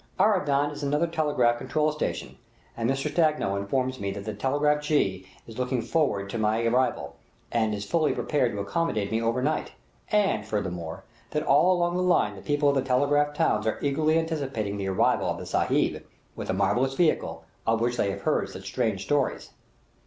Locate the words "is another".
0.71-1.05